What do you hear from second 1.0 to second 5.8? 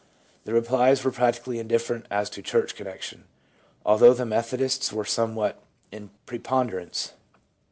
were practically indifferent as to church connection, although the Methodists were somewhat